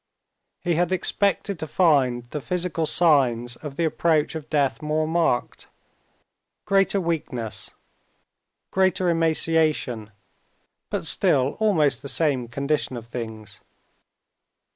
He 0.63 0.73
had 0.73 0.91
expected 0.91 1.59
to 1.59 1.67
find 1.67 2.23
the 2.31 2.41
physical 2.41 2.87
signs 2.87 3.55
of 3.57 3.75
the 3.75 3.85
approach 3.85 4.33
of 4.33 4.49
death 4.49 4.81
more 4.81 5.07
marked—greater 5.07 6.99
weakness, 6.99 7.69
greater 8.71 9.09
emaciation, 9.11 10.09
but 10.89 11.05
still 11.05 11.49
almost 11.59 12.01
the 12.01 12.09
same 12.09 12.47
condition 12.47 12.97
of 12.97 13.05
things. 13.05 13.59